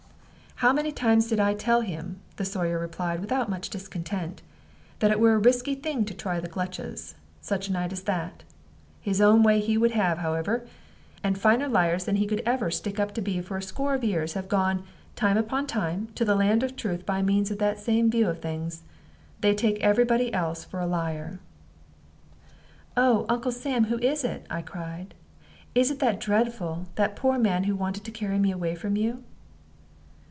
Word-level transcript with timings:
"How 0.63 0.71
many 0.73 0.91
times 0.91 1.27
did 1.27 1.39
I 1.39 1.55
tell 1.55 1.81
him," 1.81 2.19
the 2.35 2.45
Sawyer 2.45 2.77
replied, 2.77 3.19
without 3.19 3.49
much 3.49 3.71
discontent, 3.71 4.43
"that 4.99 5.09
it 5.09 5.19
were 5.19 5.33
a 5.33 5.39
risky 5.39 5.73
thing 5.73 6.05
to 6.05 6.13
try 6.13 6.39
the 6.39 6.47
gulches, 6.47 7.15
such 7.41 7.67
a 7.67 7.71
night 7.71 7.91
as 7.91 8.03
that? 8.03 8.43
His 9.01 9.19
own 9.21 9.41
way 9.41 9.59
he 9.59 9.75
would 9.75 9.89
have, 9.89 10.19
however; 10.19 10.67
and 11.23 11.35
finer 11.35 11.67
liars 11.67 12.05
than 12.05 12.17
he 12.17 12.27
could 12.27 12.43
ever 12.45 12.69
stick 12.69 12.99
up 12.99 13.11
to 13.15 13.21
be 13.23 13.41
for 13.41 13.57
a 13.57 13.61
score 13.63 13.95
of 13.95 14.03
years 14.03 14.33
have 14.33 14.47
gone, 14.47 14.83
time 15.15 15.35
upon 15.35 15.65
time, 15.65 16.09
to 16.13 16.23
the 16.23 16.35
land 16.35 16.61
of 16.61 16.75
truth 16.75 17.07
by 17.07 17.23
means 17.23 17.49
of 17.49 17.57
that 17.57 17.79
same 17.79 18.11
view 18.11 18.29
of 18.29 18.37
things. 18.39 18.83
They 19.39 19.55
take 19.55 19.79
every 19.79 20.05
body 20.05 20.31
else 20.31 20.63
for 20.63 20.79
a 20.79 20.85
liar." 20.85 21.39
"Oh, 22.95 23.25
Uncle 23.29 23.51
Sam, 23.51 23.85
who 23.85 23.97
is 23.97 24.23
it?" 24.23 24.45
I 24.47 24.61
cried. 24.61 25.15
"Is 25.73 25.89
it 25.89 25.97
that 26.01 26.19
dreadful 26.19 26.85
that 26.97 27.15
poor 27.15 27.39
man 27.39 27.63
who 27.63 27.75
wanted 27.75 28.03
to 28.03 28.11
carry 28.11 28.37
me 28.37 28.51
away 28.51 28.75
from 28.75 28.95
you?" 28.95 29.23